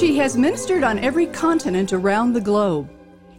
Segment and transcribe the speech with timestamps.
[0.00, 2.88] She has ministered on every continent around the globe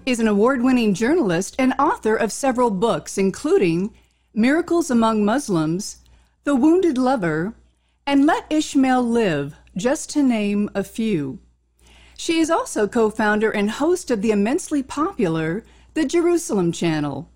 [0.05, 3.91] is an award winning journalist and author of several books, including
[4.35, 5.97] Miracles Among Muslims,
[6.43, 7.55] The Wounded Lover,
[8.05, 11.39] and Let Ishmael Live, just to name a few.
[12.15, 15.63] She is also co founder and host of the immensely popular
[15.95, 17.27] The Jerusalem Channel,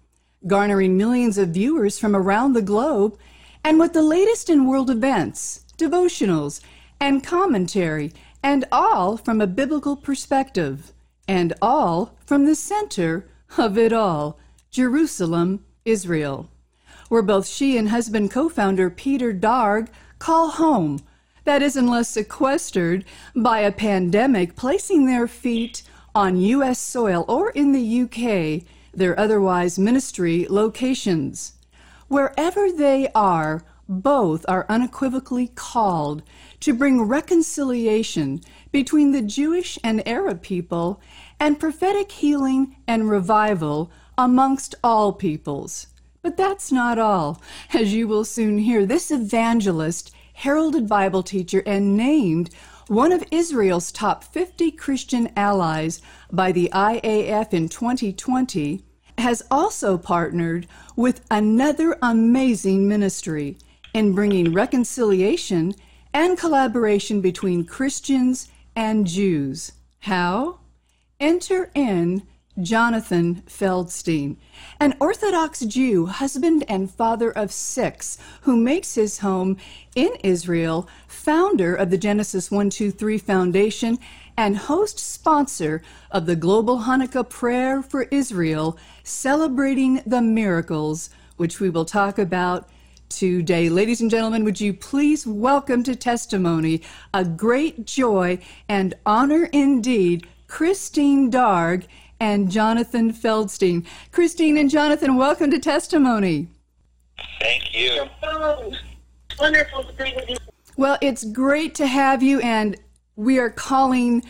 [0.45, 3.17] garnering millions of viewers from around the globe,
[3.63, 6.61] and with the latest in world events, devotionals,
[6.99, 8.13] and commentary,
[8.45, 10.93] and all from a biblical perspective
[11.27, 13.25] and all from the center
[13.57, 14.37] of it all,
[14.69, 16.47] Jerusalem, Israel,
[17.09, 20.99] where both she and husband co founder Peter Darg call home.
[21.45, 23.03] That is, unless sequestered
[23.35, 25.81] by a pandemic, placing their feet
[26.13, 26.77] on U.S.
[26.77, 31.53] soil or in the U.K., their otherwise ministry locations.
[32.09, 36.21] Wherever they are, both are unequivocally called
[36.65, 40.99] to bring reconciliation between the Jewish and Arab people
[41.39, 45.85] and prophetic healing and revival amongst all peoples.
[46.23, 47.39] But that's not all.
[47.71, 52.49] As you will soon hear, this evangelist, heralded Bible teacher, and named
[52.87, 58.83] one of Israel's top 50 Christian allies by the IAF in 2020,
[59.19, 63.59] has also partnered with another amazing ministry
[63.93, 65.75] in bringing reconciliation
[66.15, 69.73] and collaboration between Christians and Jews.
[69.99, 70.59] How?
[71.19, 72.23] Enter in
[72.61, 74.37] Jonathan Feldstein,
[74.79, 79.57] an Orthodox Jew, husband and father of six, who makes his home
[79.93, 83.99] in Israel, founder of the Genesis 123 Foundation,
[84.37, 91.69] and host sponsor of the Global Hanukkah Prayer for Israel, celebrating the miracles, which we
[91.69, 92.69] will talk about
[93.09, 93.69] today.
[93.69, 96.81] Ladies and gentlemen, would you please welcome to testimony
[97.13, 101.87] a great joy and honor indeed, Christine Darg
[102.19, 103.85] and Jonathan Feldstein.
[104.11, 106.47] Christine and Jonathan, welcome to testimony.
[107.39, 108.05] Thank you.
[109.39, 110.37] Wonderful to be with you.
[110.77, 112.75] Well, it's great to have you, and
[113.15, 114.23] we are calling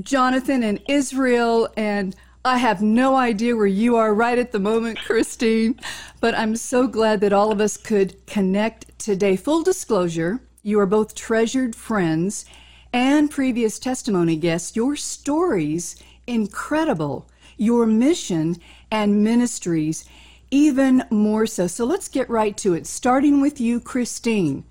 [0.00, 4.98] Jonathan and Israel and I have no idea where you are right at the moment,
[4.98, 5.78] Christine,
[6.20, 9.36] but I'm so glad that all of us could connect today.
[9.36, 12.44] Full disclosure, you are both treasured friends
[12.92, 14.74] and previous testimony guests.
[14.74, 15.94] Your stories
[16.26, 18.56] incredible, your mission
[18.90, 20.04] and ministries
[20.50, 21.68] even more so.
[21.68, 24.64] So let's get right to it, starting with you, Christine.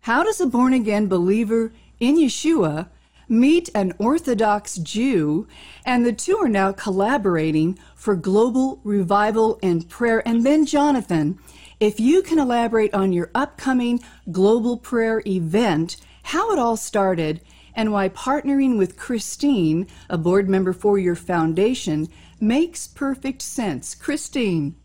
[0.00, 2.88] How does a born again believer in Yeshua
[3.32, 5.48] meet an Orthodox Jew,
[5.86, 10.26] and the two are now collaborating for global revival and prayer.
[10.28, 11.38] And then, Jonathan,
[11.80, 14.00] if you can elaborate on your upcoming
[14.30, 17.40] global prayer event, how it all started,
[17.74, 23.94] and why partnering with Christine, a board member for your foundation, makes perfect sense.
[23.94, 24.76] Christine.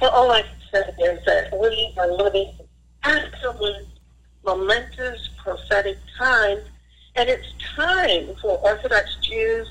[0.00, 2.52] Well, all I can say is that we are living
[3.02, 3.88] absolute
[4.44, 6.62] momentous prophetic times
[7.14, 7.46] and it's
[7.76, 9.70] time for Orthodox Jews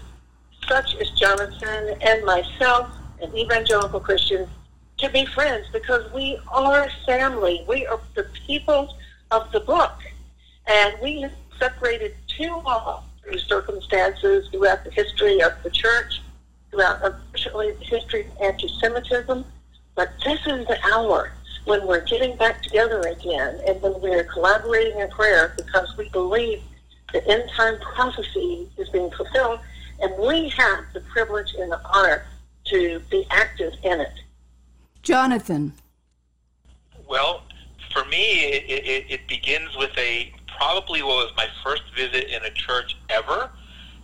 [0.68, 2.92] such as Jonathan and myself
[3.22, 4.48] and evangelical Christians
[4.98, 7.66] to be friends because we are family.
[7.68, 8.96] We are the people
[9.32, 9.94] of the book.
[10.68, 16.22] And we have separated too long through circumstances throughout the history of the church,
[16.70, 19.44] throughout unfortunately the history of anti-Semitism.
[19.96, 21.32] But this is the hour
[21.66, 26.62] when we're getting back together again and when we're collaborating in prayer because we believe
[27.12, 29.60] the end time prophecy is being fulfilled,
[30.00, 32.26] and we have the privilege and the honor
[32.66, 34.14] to be active in it.
[35.04, 35.74] Jonathan.
[37.08, 37.44] Well,
[37.92, 42.44] for me, it, it, it begins with a probably what was my first visit in
[42.44, 43.50] a church ever.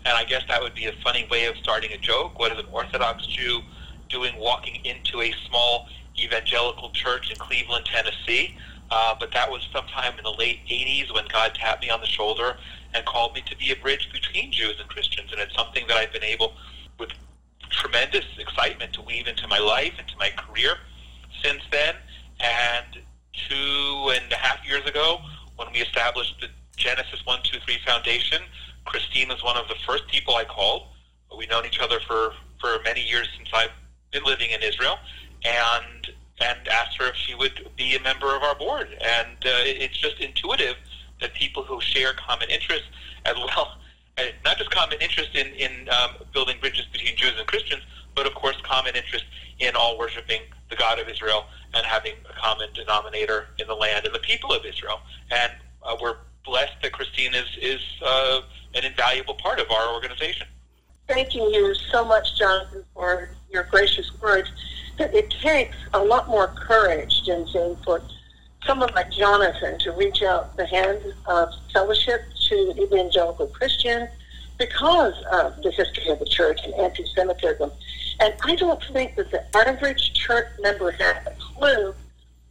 [0.06, 2.40] And I guess that would be a funny way of starting a joke.
[2.40, 3.62] What is an Orthodox Jew
[4.10, 5.88] doing walking into a small
[6.18, 8.56] evangelical church in Cleveland, Tennessee?
[8.90, 12.08] Uh, but that was sometime in the late 80s when God tapped me on the
[12.08, 12.56] shoulder
[12.94, 15.32] and called me to be a bridge between Jews and Christians.
[15.32, 16.54] And it's something that I've been able,
[17.00, 17.10] with
[17.70, 20.76] tremendous excitement, to weave into my life, into my career
[21.44, 21.96] since then.
[22.40, 23.04] And
[23.50, 25.20] two and a half years ago,
[25.56, 28.42] when we established the Genesis 123 Foundation,
[28.86, 30.84] Christine was one of the first people I called.
[31.38, 33.72] We've known each other for, for many years since I've
[34.12, 34.98] been living in Israel,
[35.44, 36.08] and
[36.40, 38.88] and asked her if she would be a member of our board.
[39.02, 40.76] And uh, it's just intuitive
[41.22, 42.88] that people who share common interests,
[43.26, 43.78] as well,
[44.46, 47.84] not just common interest in in um, building bridges between Jews and Christians,
[48.16, 49.26] but of course common interest
[49.60, 54.06] in all worshiping the God of Israel and having a common denominator in the land
[54.06, 55.00] and the people of Israel.
[55.32, 55.52] And
[55.84, 58.42] uh, we're blessed that Christine is is uh,
[58.76, 60.48] an invaluable part of our organization.
[61.08, 64.50] Thanking you so much, Jonathan, for your gracious words.
[65.00, 68.02] It takes a lot more courage, Jensine, for
[68.68, 74.10] someone like Jonathan to reach out the hand of fellowship to evangelical Christians
[74.60, 77.72] because of the history of the church and anti-Semitism.
[78.20, 81.94] And I don't think that the average church member has a clue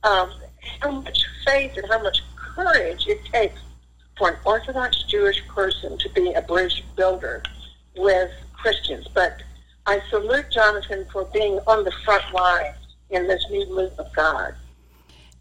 [0.04, 0.32] um,
[0.80, 3.60] how much faith and how much courage it takes
[4.16, 7.42] for an Orthodox Jewish person to be a bridge builder
[7.96, 9.06] with Christians.
[9.12, 9.42] But
[9.84, 12.72] I salute Jonathan for being on the front line
[13.10, 14.54] in this new move of God.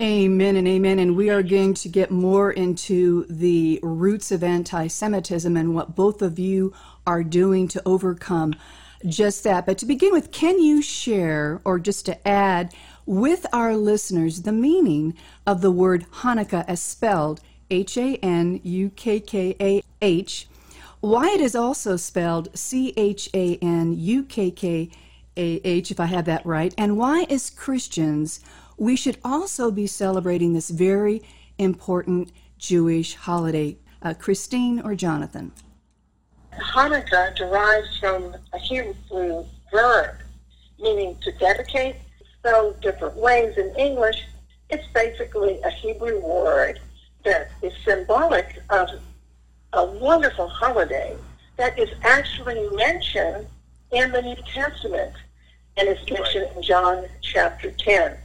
[0.02, 1.00] Amen and amen.
[1.00, 5.96] And we are going to get more into the roots of anti Semitism and what
[5.96, 6.74] both of you
[7.08, 8.56] are doing to overcome
[9.08, 9.66] just that.
[9.66, 12.74] But to begin with, can you share, or just to add,
[13.06, 15.14] with our listeners the meaning
[15.48, 17.40] of the word Hanukkah as spelled
[17.70, 20.50] H A N U K K A H,
[21.00, 24.90] why it is also spelled C H A N U K K
[25.38, 28.42] A H, if I have that right, and why, as Christians,
[28.78, 31.22] we should also be celebrating this very
[31.58, 33.78] important Jewish holiday.
[34.02, 35.52] Uh, Christine or Jonathan?
[36.54, 40.16] Hanukkah derives from a Hebrew verb,
[40.80, 41.96] meaning to dedicate,
[42.38, 44.24] spelled different ways in English.
[44.70, 46.80] It's basically a Hebrew word
[47.24, 48.90] that is symbolic of
[49.74, 51.16] a wonderful holiday
[51.58, 53.48] that is actually mentioned
[53.92, 55.14] in the New Testament
[55.78, 58.18] and is mentioned in John chapter 10.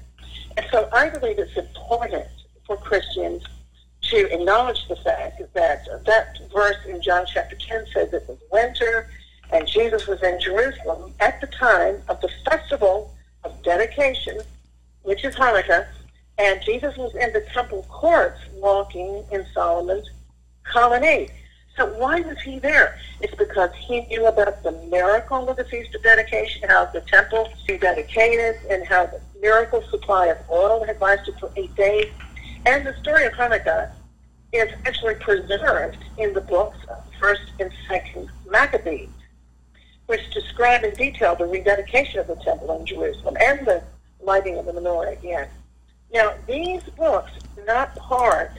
[0.70, 2.26] So I believe it's important
[2.66, 3.42] for Christians
[4.02, 9.08] to acknowledge the fact that that verse in John chapter 10 says it was winter
[9.52, 13.14] and Jesus was in Jerusalem at the time of the festival
[13.44, 14.38] of dedication,
[15.02, 15.86] which is Hanukkah,
[16.38, 20.08] and Jesus was in the temple courts walking in Solomon's
[20.64, 21.32] colonnade.
[21.76, 22.98] So why was he there?
[23.20, 27.48] It's because he knew about the miracle of the Feast of Dedication, how the temple
[27.68, 32.12] was dedicated, and how the miracle supply of oil had lasted for eight days.
[32.66, 33.90] And the story of Hanukkah
[34.52, 39.08] is actually preserved in the books of First and Second Maccabees,
[40.06, 43.82] which describe in detail the rededication of the temple in Jerusalem and the
[44.20, 45.48] lighting of the menorah again.
[46.12, 47.30] Now, these books
[47.66, 48.52] not part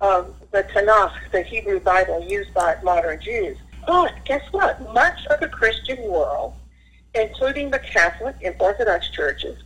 [0.00, 3.56] of the Tanakh, the Hebrew Bible used by modern Jews.
[3.86, 4.80] But guess what?
[4.92, 6.54] Much of the Christian world,
[7.14, 9.58] including the Catholic and Orthodox churches,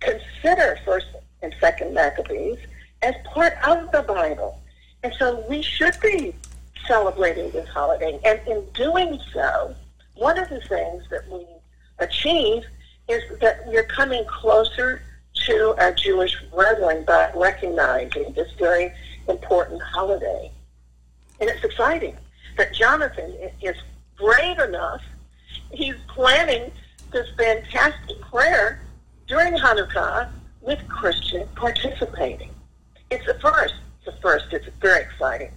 [0.00, 1.06] consider First
[1.42, 2.58] and Second Maccabees
[3.02, 4.60] as part of the Bible.
[5.02, 6.34] And so we should be
[6.86, 8.18] celebrating this holiday.
[8.24, 9.74] And in doing so,
[10.16, 11.46] one of the things that we
[11.98, 12.64] achieve
[13.08, 15.02] is that we're coming closer
[15.46, 18.92] to our Jewish brethren by recognizing this very
[19.28, 20.50] important holiday.
[21.40, 22.16] And it's exciting
[22.56, 23.76] that Jonathan is
[24.16, 25.00] brave enough.
[25.70, 26.72] He's planning
[27.12, 28.80] this fantastic prayer
[29.26, 30.30] during Hanukkah
[30.60, 32.50] with Christian participating.
[33.10, 33.74] It's a first.
[34.00, 34.46] It's a first.
[34.52, 35.52] It's very exciting.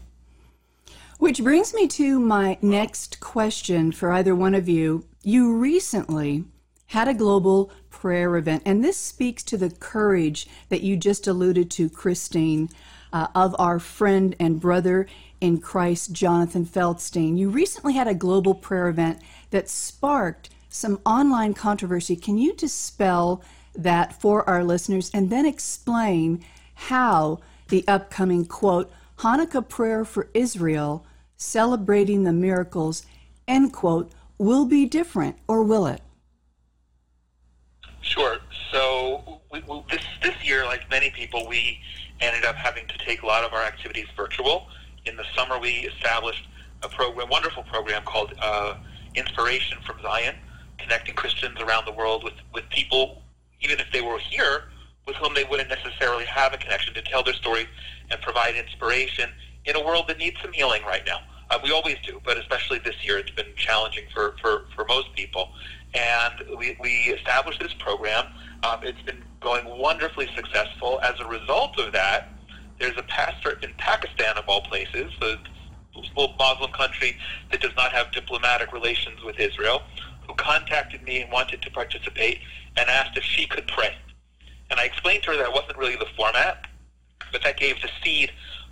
[1.17, 5.05] Which brings me to my next question for either one of you.
[5.23, 6.45] You recently
[6.87, 11.69] had a global prayer event, and this speaks to the courage that you just alluded
[11.69, 12.67] to, Christine,
[13.13, 15.05] uh, of our friend and brother
[15.39, 17.37] in Christ, Jonathan Feldstein.
[17.37, 22.15] You recently had a global prayer event that sparked some online controversy.
[22.15, 23.43] Can you dispel
[23.75, 26.43] that for our listeners and then explain
[26.73, 31.05] how the upcoming quote, Hanukkah prayer for Israel,
[31.37, 33.05] celebrating the miracles,
[33.47, 36.01] end quote, will be different, or will it?
[38.01, 38.37] Sure.
[38.71, 41.79] So we, we, this this year, like many people, we
[42.19, 44.67] ended up having to take a lot of our activities virtual.
[45.05, 46.47] In the summer, we established
[46.83, 48.75] a program, wonderful program called uh,
[49.15, 50.35] Inspiration from Zion,
[50.77, 53.21] connecting Christians around the world with, with people,
[53.61, 54.63] even if they were here,
[55.05, 57.67] with whom they wouldn't necessarily have a connection to tell their stories
[58.09, 59.29] and provide inspiration
[59.65, 61.19] in a world that needs some healing right now.
[61.49, 65.13] Uh, we always do, but especially this year, it's been challenging for, for, for most
[65.13, 65.51] people.
[65.93, 68.25] And we, we established this program.
[68.63, 70.99] Um, it's been going wonderfully successful.
[71.01, 72.29] As a result of that,
[72.79, 75.37] there's a pastor in Pakistan, of all places, the
[76.15, 77.17] Muslim country
[77.51, 79.81] that does not have diplomatic relations with Israel,
[80.27, 82.39] who contacted me and wanted to participate
[82.77, 83.95] and asked if she could pray.
[84.69, 86.65] And I explained to her that wasn't really the format,
[87.31, 88.31] but that gave the seed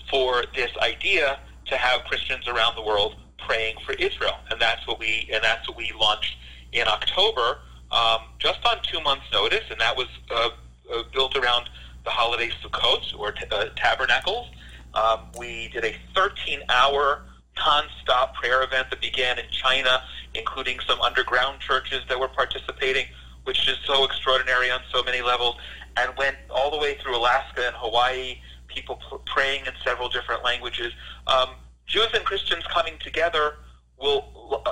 [0.10, 5.00] for this idea to have Christians around the world praying for Israel, and that's what
[5.00, 6.36] we and that's what we launched
[6.72, 7.60] in October,
[7.92, 10.50] um, just on two months' notice, and that was uh,
[10.94, 11.70] uh, built around
[12.04, 14.48] the holiday Sukkot or t- uh, tabernacles.
[14.94, 17.22] Um, we did a 13-hour
[17.58, 23.06] non-stop prayer event that began in China, including some underground churches that were participating,
[23.44, 25.56] which is so extraordinary on so many levels,
[25.98, 30.94] and went all the way through Alaska and Hawaii, people praying in several different languages.
[31.28, 31.50] Um,
[31.88, 33.56] Jews and Christians coming together
[34.00, 34.26] will,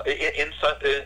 [0.06, 0.48] in,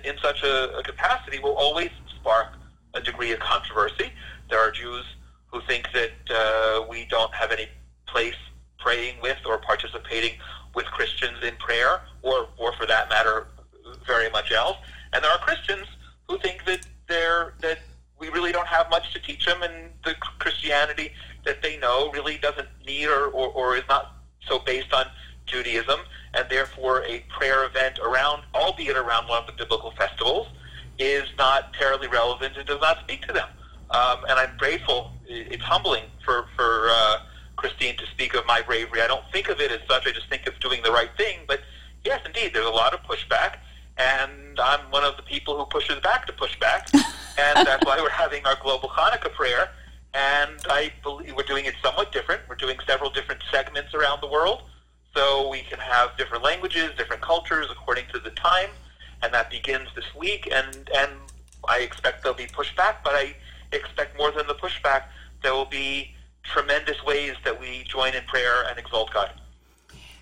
[0.04, 2.48] in, such a, capacity, will always spark
[2.94, 4.12] a degree of controversy.
[4.50, 5.06] There are Jews
[5.48, 7.68] who think that uh, we don't have any
[8.08, 8.36] place
[8.80, 10.32] praying with or participating
[10.74, 13.48] with Christians in prayer, or, or for that matter,
[14.08, 14.78] very much else.
[15.14, 15.88] And there are Christians
[16.28, 17.80] who think that they're, that
[18.20, 21.12] we really don't have much to teach them, and the Christianity
[21.46, 24.16] that they know really doesn't need or, or, or is not
[24.48, 25.06] so based on
[25.46, 26.00] Judaism,
[26.34, 30.48] and therefore a prayer event around, albeit around one of the biblical festivals,
[31.00, 33.48] is not terribly relevant and does not speak to them.
[33.90, 35.12] Um, and I'm grateful.
[35.28, 37.20] It's humbling for for uh,
[37.58, 39.02] Christine to speak of my bravery.
[39.02, 40.08] I don't think of it as such.
[40.08, 41.40] I just think of doing the right thing.
[41.48, 41.62] But
[42.06, 43.58] yes, indeed, there's a lot of pushback,
[43.98, 48.00] and I'm one of the people who pushes back to push back, and that's why
[48.02, 49.70] we're having our global Hanukkah prayer.
[50.14, 52.42] And I believe we're doing it somewhat different.
[52.50, 54.64] We're doing several different segments around the world,
[55.16, 58.70] so we can have different languages, different cultures according to the time,
[59.22, 60.50] and that begins this week.
[60.52, 61.12] And and
[61.68, 63.36] I expect there'll be pushback, but I
[63.72, 65.04] expect more than the pushback.
[65.44, 69.32] There will be tremendous ways that we join in prayer and exalt God.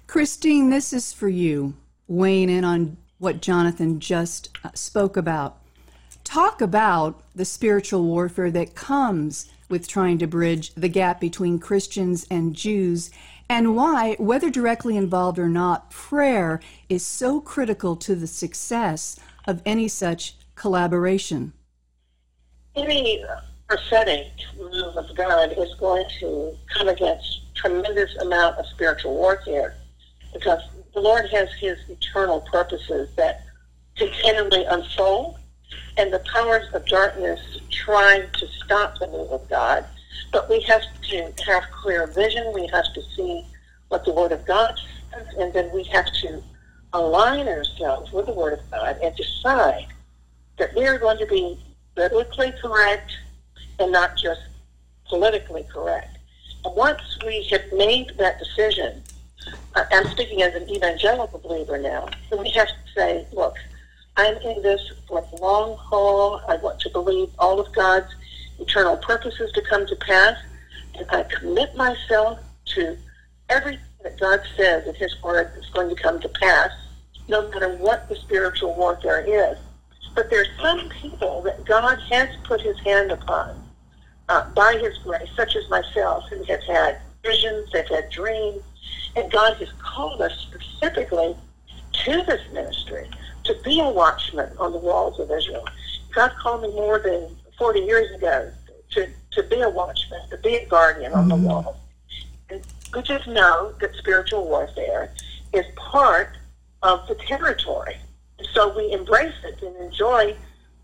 [0.07, 1.75] Christine, this is for you,
[2.07, 5.57] weighing in on what Jonathan just uh, spoke about.
[6.23, 12.25] Talk about the spiritual warfare that comes with trying to bridge the gap between Christians
[12.31, 13.11] and Jews,
[13.49, 19.61] and why, whether directly involved or not, prayer is so critical to the success of
[19.65, 21.51] any such collaboration.
[22.75, 23.25] Any
[23.67, 29.75] prophetic move of God is going to come against tremendous amount of spiritual warfare
[30.33, 30.61] because
[30.93, 33.43] the Lord has his eternal purposes that
[33.97, 35.37] continually unfold
[35.97, 37.39] and the powers of darkness
[37.71, 39.85] trying to stop the move of God.
[40.31, 42.51] But we have to have clear vision.
[42.53, 43.45] We have to see
[43.89, 44.79] what the Word of God
[45.11, 46.43] says, and then we have to
[46.93, 49.87] align ourselves with the Word of God and decide
[50.57, 51.57] that we are going to be
[51.95, 53.11] biblically correct
[53.79, 54.41] and not just
[55.07, 56.17] politically correct.
[56.65, 59.03] And once we have made that decision,
[59.75, 63.55] I'm speaking as an evangelical believer now, then we have to say, look,
[64.17, 66.41] I'm in this for the long haul.
[66.47, 68.13] I want to believe all of God's
[68.59, 70.37] eternal purposes to come to pass,
[70.95, 72.39] and I commit myself
[72.75, 72.97] to
[73.49, 76.71] everything that God says in His Word is going to come to pass,
[77.27, 79.57] no matter what the spiritual warfare is.
[80.15, 83.61] But there's some people that God has put His hand upon
[84.29, 88.61] uh, by His grace, such as myself, who have had visions, have had dreams,
[89.15, 91.35] and God has called us specifically
[91.91, 93.09] to this ministry
[93.43, 95.65] to be a watchman on the walls of Israel.
[96.13, 98.51] God called me more than 40 years ago
[98.91, 101.43] to, to be a watchman, to be a guardian on mm-hmm.
[101.43, 101.79] the wall.
[102.49, 102.61] And
[102.95, 105.13] we just know that spiritual warfare
[105.53, 106.37] is part
[106.81, 107.97] of the territory.
[108.53, 110.35] So we embrace it and enjoy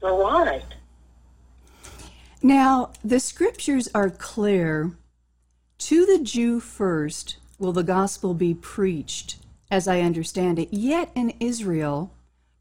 [0.02, 0.76] the ride.
[2.44, 4.92] Now, the scriptures are clear.
[5.80, 9.38] To the Jew first will the gospel be preached,
[9.72, 10.72] as I understand it.
[10.72, 12.12] Yet in Israel,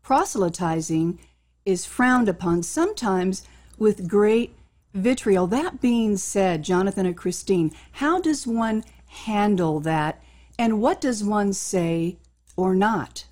[0.03, 1.19] proselytizing
[1.65, 3.43] is frowned upon, sometimes
[3.79, 4.55] with great
[4.93, 5.47] vitriol.
[5.47, 10.23] That being said, Jonathan and Christine, how does one handle that,
[10.59, 12.17] and what does one say
[12.57, 13.27] or not?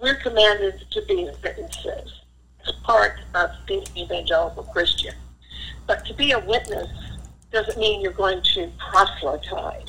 [0.00, 2.20] We're commanded to be witnesses
[2.66, 5.14] as part of being evangelical Christian.
[5.86, 6.88] But to be a witness
[7.50, 9.88] doesn't mean you're going to proselytize.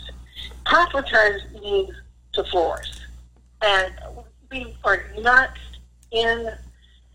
[0.66, 1.92] Proselytize means
[2.34, 3.02] to force.
[3.62, 3.94] And
[4.52, 5.52] we are not
[6.12, 6.50] in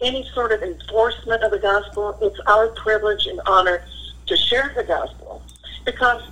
[0.01, 2.19] any sort of enforcement of the gospel.
[2.21, 3.85] It's our privilege and honor
[4.27, 5.43] to share the gospel
[5.85, 6.23] because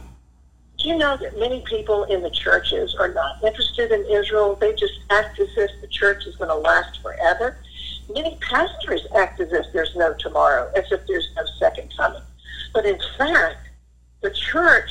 [0.79, 4.57] you know that many people in the churches are not interested in Israel?
[4.57, 7.57] They just act as if the church is going to last forever.
[8.13, 12.23] Many pastors act as if there's no tomorrow, as if there's no second coming.
[12.75, 13.69] But in fact,
[14.23, 14.91] the church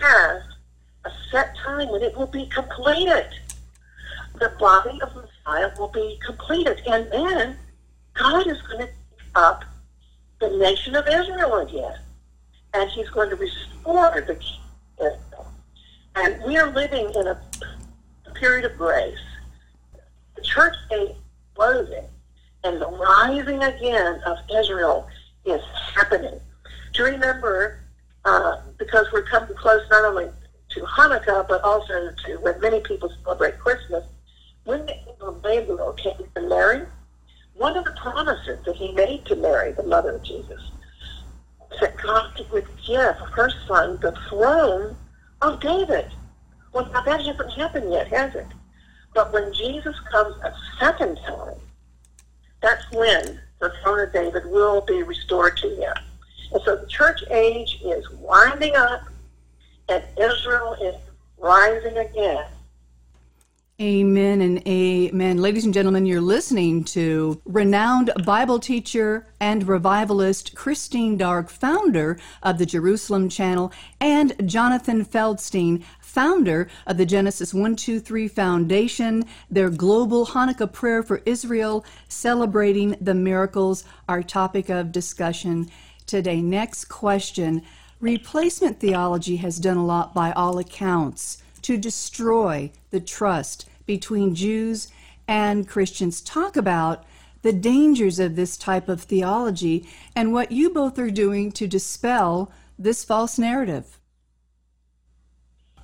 [0.00, 0.42] has
[1.04, 3.26] a set time when it will be completed.
[4.38, 6.80] the body of Messiah will be completed.
[6.86, 7.56] And then
[8.18, 9.64] God is going to pick up
[10.40, 11.98] the nation of Israel again.
[12.74, 14.38] And he's going to restore the
[14.98, 15.52] Israel.
[16.16, 17.40] And we are living in a
[18.34, 19.18] period of grace.
[20.36, 21.10] The church is
[21.54, 22.04] closing
[22.64, 25.08] and the rising again of Israel
[25.44, 25.62] is
[25.94, 26.38] happening.
[26.94, 27.80] To remember,
[28.24, 30.28] uh, because we're coming close not only
[30.70, 34.04] to Hanukkah, but also to when many people celebrate Christmas,
[34.64, 36.82] when the angel Gabriel came to Mary,
[37.58, 40.70] one of the promises that he made to Mary, the mother of Jesus,
[41.80, 44.96] that God would give her son the throne
[45.42, 46.06] of David.
[46.72, 48.46] Well, now that hasn't happened yet, has it?
[49.14, 51.56] But when Jesus comes a second time,
[52.62, 55.94] that's when the throne of David will be restored to him.
[56.52, 59.02] And so the church age is winding up
[59.88, 60.94] and Israel is
[61.38, 62.46] rising again.
[63.80, 65.38] Amen and amen.
[65.38, 72.58] Ladies and gentlemen, you're listening to renowned Bible teacher and revivalist Christine Darg, founder of
[72.58, 80.72] the Jerusalem Channel, and Jonathan Feldstein, founder of the Genesis 123 Foundation, their global Hanukkah
[80.72, 85.70] prayer for Israel, celebrating the miracles, our topic of discussion
[86.04, 86.42] today.
[86.42, 87.62] Next question.
[88.00, 94.92] Replacement theology has done a lot by all accounts to destroy the trust between Jews
[95.26, 96.20] and Christians.
[96.20, 97.04] Talk about
[97.42, 102.52] the dangers of this type of theology and what you both are doing to dispel
[102.78, 103.98] this false narrative.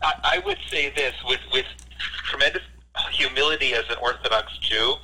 [0.02, 1.66] I, I would say this with, with
[2.28, 2.62] tremendous
[3.10, 4.94] humility as an Orthodox Jew,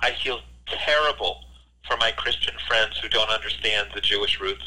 [0.00, 1.44] I feel terrible
[1.86, 4.64] for my Christian friends who don't understand the Jewish roots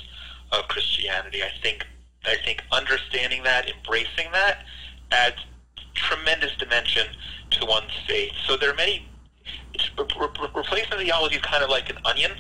[0.52, 1.44] of Christianity.
[1.44, 1.86] I think
[2.26, 4.66] I think understanding that, embracing that,
[5.12, 5.38] adds
[5.94, 7.08] tremendous dimension
[7.70, 8.34] one's faith.
[8.46, 9.08] So there are many.
[10.20, 12.32] replacement theology is kind of like an onion,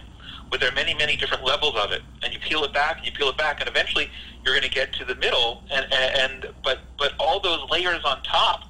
[0.49, 3.05] where there are many, many different levels of it, and you peel it back, and
[3.05, 4.09] you peel it back, and eventually
[4.43, 5.63] you're going to get to the middle.
[5.71, 8.63] And, and, and but but all those layers on top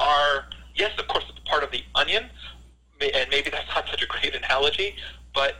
[0.00, 2.24] are yes, of course, it's part of the onion,
[3.00, 4.96] and maybe that's not such a great analogy,
[5.34, 5.56] but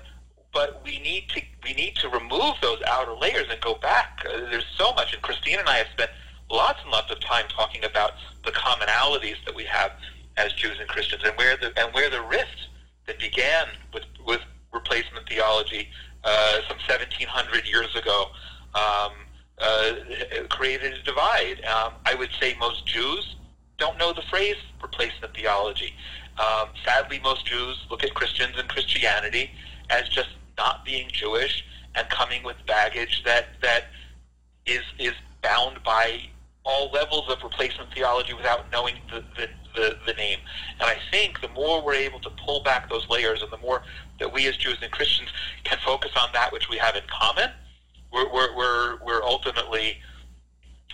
[0.52, 4.24] but we need to we need to remove those outer layers and go back.
[4.26, 6.10] Uh, there's so much, and Christine and I have spent
[6.50, 8.12] lots and lots of time talking about
[8.44, 9.92] the commonalities that we have
[10.40, 12.68] as Jews and Christians, and where the and where the rift
[13.06, 14.40] that began with with
[14.72, 15.88] replacement theology
[16.24, 18.26] uh, some 1,700 years ago
[18.74, 19.12] um,
[19.58, 19.92] uh,
[20.48, 21.64] created a divide.
[21.64, 23.36] Um, I would say most Jews
[23.78, 25.94] don't know the phrase replacement theology.
[26.38, 29.50] Um, sadly, most Jews look at Christians and Christianity
[29.90, 33.86] as just not being Jewish and coming with baggage that that
[34.66, 36.20] is is bound by
[36.64, 40.38] all levels of replacement theology without knowing the, the, the, the, name.
[40.80, 43.82] And I think the more we're able to pull back those layers and the more
[44.18, 45.28] that we as Jews and Christians
[45.64, 47.50] can focus on that which we have in common,
[48.12, 49.98] we're, we're, we're, we're ultimately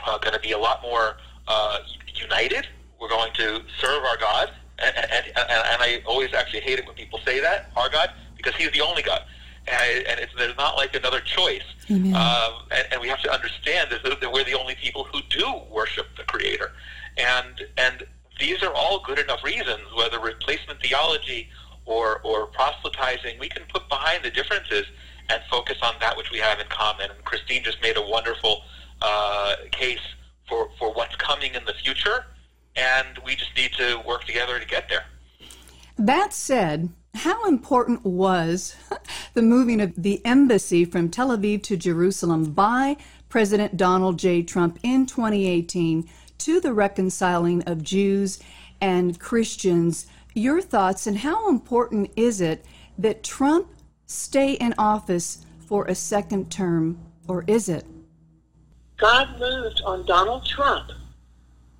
[0.06, 1.16] uh, going to be a lot more
[1.48, 1.78] uh,
[2.14, 2.66] united.
[3.00, 4.50] We're going to serve our God.
[4.78, 8.10] And, and, and, and I always actually hate it when people say that, our God,
[8.36, 9.22] because he's the only God
[9.68, 11.62] and, and it's, there's not like another choice.
[12.14, 15.60] Um, and, and we have to understand that, that we're the only people who do
[15.70, 16.72] worship the Creator,
[17.16, 18.04] and and
[18.38, 19.80] these are all good enough reasons.
[19.96, 21.48] Whether replacement theology
[21.84, 24.84] or or proselytizing, we can put behind the differences
[25.28, 27.10] and focus on that which we have in common.
[27.10, 28.62] And Christine just made a wonderful
[29.02, 30.00] uh, case
[30.48, 32.26] for for what's coming in the future,
[32.76, 35.04] and we just need to work together to get there.
[35.98, 38.76] That said, how important was
[39.34, 44.42] the moving of the embassy from Tel Aviv to Jerusalem by President Donald J.
[44.42, 46.08] Trump in 2018
[46.46, 48.38] to the reconciling of Jews
[48.80, 50.06] and Christians?
[50.32, 52.64] Your thoughts, and how important is it
[52.96, 53.68] that Trump
[54.06, 57.84] stay in office for a second term, or is it?
[58.96, 60.92] God moved on Donald Trump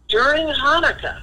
[0.09, 1.23] during Hanukkah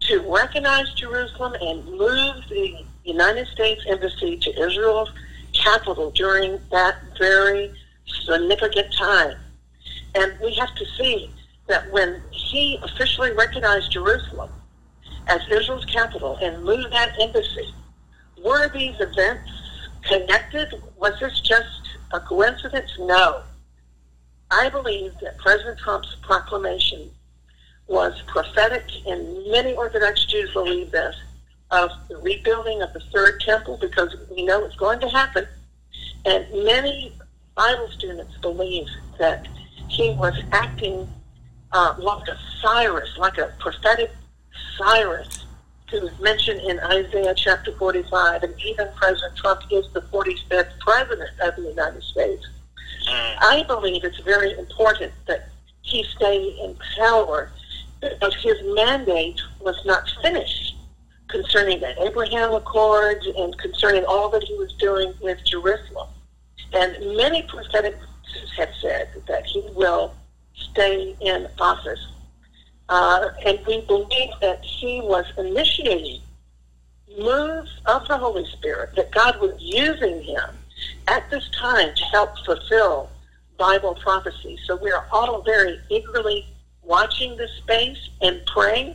[0.00, 5.12] to recognize Jerusalem and move the United States Embassy to Israel's
[5.52, 7.72] capital during that very
[8.24, 9.36] significant time.
[10.16, 11.30] And we have to see
[11.68, 14.50] that when he officially recognized Jerusalem
[15.28, 17.72] as Israel's capital and moved that embassy,
[18.44, 19.50] were these events
[20.02, 20.74] connected?
[20.96, 22.90] Was this just a coincidence?
[22.98, 23.42] No.
[24.50, 27.10] I believe that President Trump's proclamation
[27.86, 31.16] was prophetic, and many Orthodox Jews believe this,
[31.70, 35.46] of the rebuilding of the third temple because we know it's going to happen.
[36.24, 37.12] And many
[37.54, 38.86] Bible students believe
[39.18, 39.46] that
[39.88, 41.08] he was acting
[41.72, 44.10] uh, like a Cyrus, like a prophetic
[44.76, 45.46] Cyrus,
[45.90, 51.56] who's mentioned in Isaiah chapter 45, and even President Trump is the 45th president of
[51.56, 52.46] the United States.
[53.08, 53.36] Mm.
[53.40, 55.48] I believe it's very important that
[55.82, 57.50] he stay in power
[58.00, 60.76] because his mandate was not finished
[61.28, 66.08] concerning the Abraham Accords and concerning all that he was doing with Jerusalem.
[66.72, 67.96] And many prophetic
[68.58, 70.14] have said that he will
[70.70, 72.06] stay in office.
[72.88, 76.20] Uh, and we believe that he was initiating
[77.18, 80.50] moves of the Holy Spirit, that God was using him
[81.06, 83.10] at this time to help fulfill
[83.58, 84.58] Bible prophecy.
[84.66, 86.46] So we are all very eagerly
[86.82, 88.94] watching this space and praying.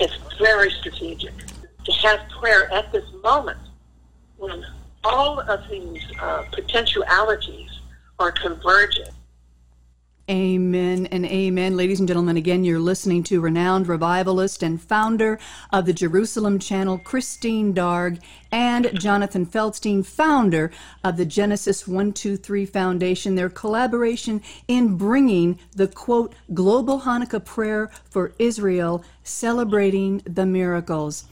[0.00, 1.32] It's very strategic
[1.84, 3.58] to have prayer at this moment
[4.36, 4.64] when
[5.04, 7.70] all of these uh, potentialities
[8.18, 9.06] are converging.
[10.28, 11.76] Amen and amen.
[11.76, 15.38] Ladies and gentlemen, again, you're listening to renowned revivalist and founder
[15.72, 18.18] of the Jerusalem Channel, Christine Darg,
[18.50, 20.72] and Jonathan Feldstein, founder
[21.04, 28.34] of the Genesis 123 Foundation, their collaboration in bringing the quote, global Hanukkah prayer for
[28.40, 31.26] Israel, celebrating the miracles.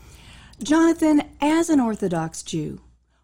[0.62, 2.80] Jonathan, as an Orthodox Jew,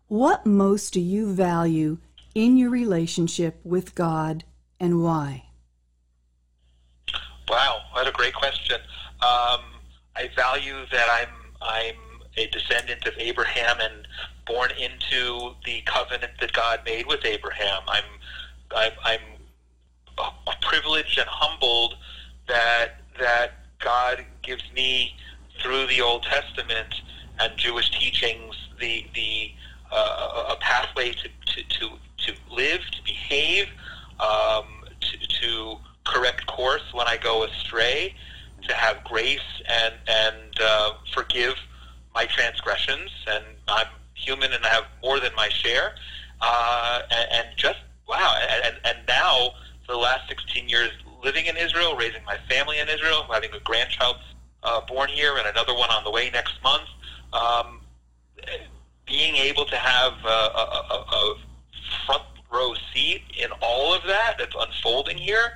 [0.08, 1.98] what most do you value
[2.34, 4.42] in your relationship with God
[4.80, 5.44] and why?
[8.00, 8.78] What a great question.
[9.20, 9.60] Um,
[10.16, 11.28] I value that I'm
[11.60, 11.96] I'm
[12.38, 14.08] a descendant of Abraham and
[14.46, 17.82] born into the covenant that God made with Abraham.
[17.86, 18.04] I'm
[18.74, 21.96] I'm, I'm privileged and humbled
[22.48, 25.14] that that God gives me
[25.62, 27.02] through the Old Testament
[27.38, 29.52] and Jewish teachings the the
[29.92, 33.68] uh, a pathway to, to, to, to live, to behave,
[34.20, 34.64] um,
[35.00, 35.76] to, to
[36.10, 38.14] correct course when I go astray,
[38.66, 41.54] to have grace and and uh, forgive
[42.14, 43.10] my transgressions.
[43.26, 45.94] And I'm human, and I have more than my share.
[46.40, 49.50] Uh, and, and just wow, and, and now
[49.86, 50.90] for the last 16 years,
[51.22, 54.16] living in Israel, raising my family in Israel, having a grandchild
[54.62, 56.88] uh, born here, and another one on the way next month.
[57.32, 57.80] Um,
[59.06, 61.34] being able to have a, a, a, a
[62.06, 65.52] front row seat in all of that that's unfolding here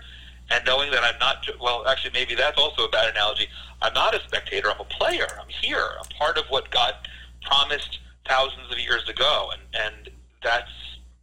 [0.51, 3.49] and knowing that I'm not, well, actually, maybe that's also a bad analogy.
[3.83, 5.27] I'm not a spectator, I'm a player.
[5.41, 5.89] I'm here.
[5.99, 6.95] I'm part of what God
[7.43, 9.51] promised thousands of years ago.
[9.53, 10.11] And, and
[10.43, 10.71] that's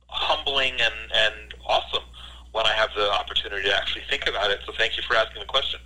[0.07, 2.03] humbling and, and awesome
[2.51, 4.59] when I have the opportunity to actually think about it.
[4.65, 5.79] So thank you for asking the question.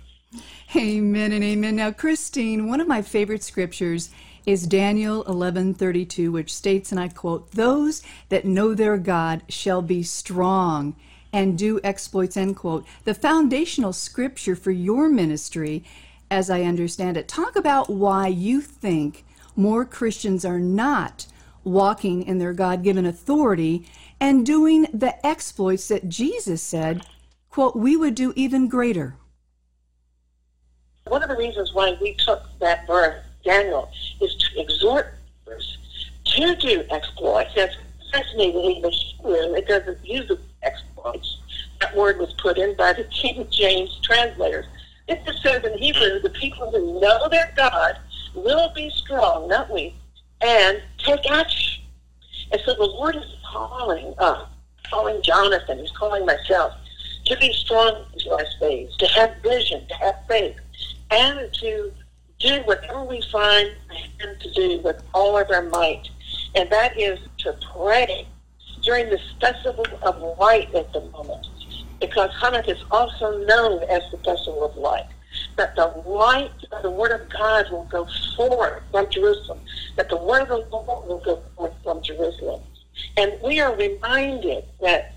[0.74, 1.76] Amen and amen.
[1.76, 4.10] Now, Christine, one of my favorite scriptures
[4.46, 10.04] is Daniel 11:32 which states and I quote those that know their God shall be
[10.04, 10.94] strong
[11.32, 12.86] and do exploits, end quote.
[13.04, 15.84] The foundational scripture for your ministry,
[16.30, 21.26] as I understand it, talk about why you think more Christians are not
[21.64, 23.86] walking in their God given authority
[24.20, 27.04] and doing the exploits that Jesus said,
[27.50, 29.16] quote, we would do even greater.
[31.08, 35.14] One of the reasons why we took that verse, Daniel, is to exhort
[35.54, 35.76] us
[36.24, 37.50] to do exploits.
[37.54, 37.76] That's
[38.12, 40.38] fascinating English It doesn't use the
[41.80, 44.66] That word was put in by the King James translators.
[45.08, 47.98] It just says in Hebrew, the people who know their God
[48.34, 49.94] will be strong, not we,
[50.40, 51.84] and take action.
[52.52, 54.48] And so the Lord is calling us,
[54.90, 56.72] calling Jonathan, he's calling myself,
[57.26, 60.56] to be strong in these last days, to have vision, to have faith,
[61.10, 61.92] and to
[62.38, 63.70] do whatever we find
[64.20, 66.08] him to do with all of our might.
[66.54, 68.26] And that is to pray
[68.86, 71.46] during the festival of light at the moment,
[72.00, 75.06] because Hanukkah is also known as the festival of light.
[75.56, 79.58] That the light of the Word of God will go forth from Jerusalem,
[79.96, 82.62] that the Word of the Lord will go forth from Jerusalem.
[83.18, 85.14] And we are reminded that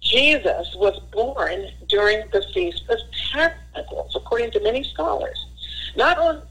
[0.00, 2.98] Jesus was born during the Feast of
[3.32, 5.46] Tabernacles, according to many scholars.
[5.96, 6.42] Not on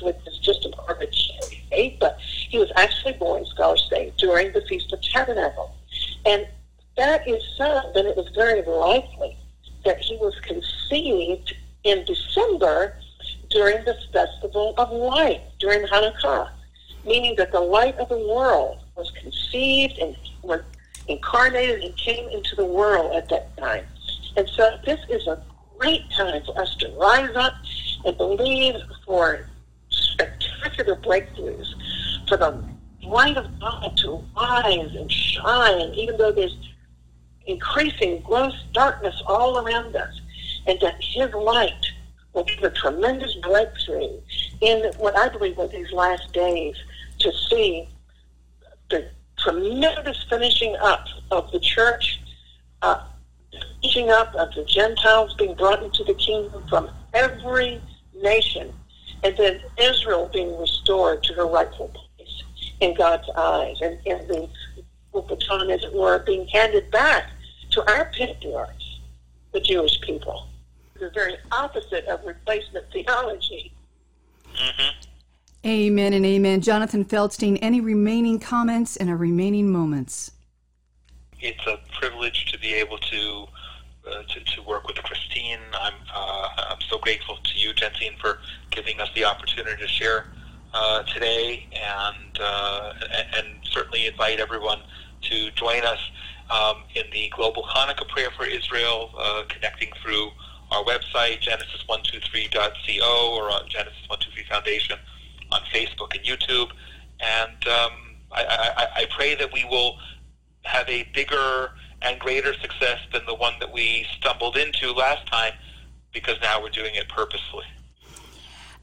[0.00, 4.62] what is just a arbitrary date, but he was actually born, scholars say, during the
[4.62, 5.74] Feast of Tabernacle.
[6.26, 6.46] And
[6.96, 9.36] that is so, then it was very likely
[9.84, 12.96] that he was conceived in December
[13.50, 16.50] during the Festival of Light, during Hanukkah,
[17.04, 20.60] meaning that the light of the world was conceived and was
[21.08, 23.84] incarnated and came into the world at that time.
[24.36, 25.42] And so this is a
[25.78, 27.54] great time for us to rise up
[28.04, 29.48] and believe for
[30.14, 31.68] spectacular breakthroughs,
[32.28, 32.64] for the
[33.02, 36.56] light of God to rise and shine, even though there's
[37.46, 40.20] increasing gross darkness all around us,
[40.66, 41.86] and that His light
[42.32, 44.20] will give a tremendous breakthrough
[44.60, 46.76] in what I believe are these last days
[47.20, 47.88] to see
[48.90, 52.20] the tremendous finishing up of the church,
[52.82, 53.00] uh,
[53.82, 57.80] finishing up of the Gentiles being brought into the kingdom from every
[58.22, 58.72] nation,
[59.24, 62.42] and then Israel being restored to her rightful place
[62.80, 64.48] in God's eyes, and, and the
[65.12, 67.30] baton, as it were, being handed back
[67.70, 69.00] to our patriarchs,
[69.52, 70.46] the Jewish people.
[71.00, 73.72] The very opposite of replacement theology.
[74.54, 75.68] Mm-hmm.
[75.68, 76.60] Amen and amen.
[76.60, 80.32] Jonathan Feldstein, any remaining comments and our remaining moments?
[81.40, 83.46] It's a privilege to be able to
[84.04, 85.58] to, to, work with Christine.
[85.80, 88.38] I'm uh, I'm so grateful to you, Jensine, for
[88.70, 90.26] giving us the opportunity to share
[90.72, 92.92] uh, today, and uh,
[93.36, 94.80] and certainly invite everyone
[95.22, 95.98] to join us
[96.50, 100.30] um, in the Global Hanukkah Prayer for Israel, uh, connecting through
[100.70, 104.98] our website genesis123.co or on Genesis 123 Foundation
[105.52, 106.70] on Facebook and YouTube.
[107.20, 107.92] And um,
[108.32, 108.44] I,
[108.76, 109.98] I, I pray that we will
[110.64, 111.70] have a bigger
[112.04, 115.52] and greater success than the one that we stumbled into last time
[116.12, 117.64] because now we're doing it purposefully.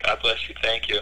[0.04, 0.56] God bless you.
[0.62, 1.00] Thank you.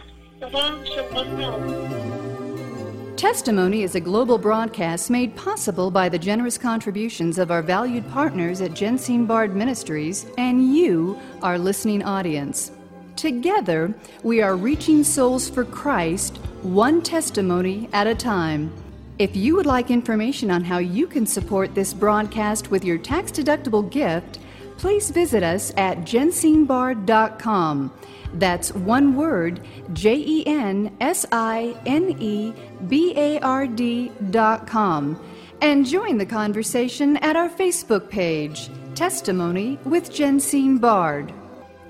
[3.15, 8.59] Testimony is a global broadcast made possible by the generous contributions of our valued partners
[8.59, 12.71] at Jensine Bard Ministries and you, our listening audience.
[13.15, 18.73] Together, we are reaching souls for Christ, one testimony at a time.
[19.19, 23.31] If you would like information on how you can support this broadcast with your tax
[23.31, 24.39] deductible gift,
[24.77, 27.93] please visit us at jensinebard.com.
[28.33, 29.61] That's one word,
[29.93, 32.53] J E N S I N E
[32.87, 35.19] B A R D.com.
[35.61, 41.31] And join the conversation at our Facebook page, Testimony with Jensine Bard.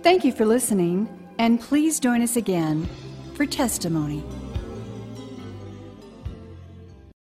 [0.03, 1.07] Thank you for listening,
[1.39, 2.89] and please join us again
[3.35, 4.21] for testimony.